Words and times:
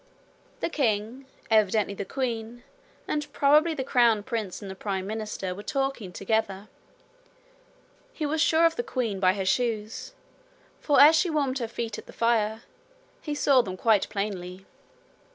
The 0.61 0.69
king, 0.69 1.27
evidently 1.51 1.93
the 1.93 2.05
queen, 2.05 2.63
and 3.07 3.31
probably 3.33 3.75
the 3.75 3.83
crown 3.83 4.23
prince 4.23 4.59
and 4.59 4.71
the 4.71 4.73
Prime 4.73 5.05
Minister 5.05 5.53
were 5.53 5.61
talking 5.61 6.11
together. 6.11 6.69
He 8.11 8.25
was 8.25 8.41
sure 8.41 8.65
of 8.65 8.77
the 8.77 8.81
queen 8.81 9.19
by 9.19 9.35
her 9.35 9.45
shoes, 9.45 10.13
for 10.79 10.99
as 10.99 11.15
she 11.15 11.29
warmed 11.29 11.59
her 11.59 11.67
feet 11.67 11.99
at 11.99 12.07
the 12.07 12.13
fire, 12.13 12.63
he 13.21 13.35
saw 13.35 13.61
them 13.61 13.77
quite 13.77 14.09
plainly. 14.09 14.65